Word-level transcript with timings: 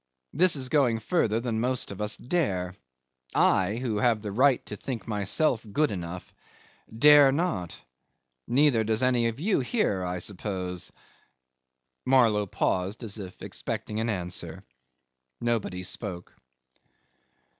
This 0.33 0.55
is 0.55 0.69
going 0.69 0.97
further 0.97 1.39
than 1.39 1.59
most 1.59 1.91
of 1.91 2.01
us 2.01 2.17
dare. 2.17 2.73
I 3.35 3.75
who 3.75 3.97
have 3.97 4.23
the 4.23 4.31
right 4.31 4.65
to 4.65 4.75
think 4.75 5.07
myself 5.07 5.63
good 5.71 5.91
enough 5.91 6.33
dare 6.97 7.31
not. 7.31 7.79
Neither 8.47 8.83
does 8.83 9.03
any 9.03 9.27
of 9.27 9.39
you 9.39 9.59
here, 9.59 10.03
I 10.03 10.17
suppose?...' 10.17 10.91
Marlow 12.13 12.47
paused, 12.47 13.03
as 13.03 13.19
if 13.19 13.43
expecting 13.43 13.99
an 13.99 14.09
answer. 14.09 14.63
Nobody 15.39 15.83
spoke. 15.83 16.33